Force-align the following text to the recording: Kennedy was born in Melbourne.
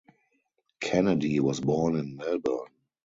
Kennedy 0.79 1.39
was 1.39 1.59
born 1.59 1.95
in 1.95 2.15
Melbourne. 2.15 2.71